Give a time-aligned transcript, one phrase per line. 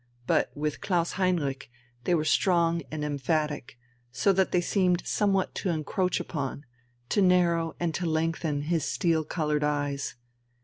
[0.25, 1.69] But with Klaus Heinrich
[2.05, 3.77] they were strong and emphatic,
[4.11, 6.65] so that they seemed somewhat to encroach upon,
[7.09, 10.15] to narrow and to lengthen his steel coloured eyes.